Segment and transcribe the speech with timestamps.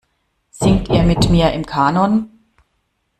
[0.49, 2.31] Singt ihr mit mir im Kanon?